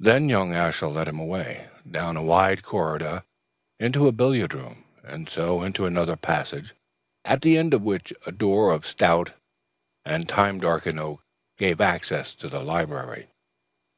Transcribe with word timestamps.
Then 0.00 0.30
young 0.30 0.54
Ashiel 0.54 0.92
led 0.92 1.08
him 1.08 1.18
away, 1.20 1.68
down 1.86 2.16
a 2.16 2.22
wide 2.22 2.62
corridor 2.62 3.24
into 3.78 4.06
the 4.06 4.12
billiard 4.14 4.54
room, 4.54 4.86
and 5.04 5.28
so 5.28 5.60
into 5.62 5.84
another 5.84 6.16
passage, 6.16 6.74
at 7.22 7.42
the 7.42 7.58
end 7.58 7.74
of 7.74 7.82
which 7.82 8.14
a 8.24 8.32
door 8.32 8.72
of 8.72 8.86
stout 8.86 9.34
and 10.06 10.26
time 10.26 10.58
darkened 10.58 10.98
oak 10.98 11.22
gave 11.58 11.82
access 11.82 12.32
to 12.36 12.48
the 12.48 12.60
library. 12.60 13.26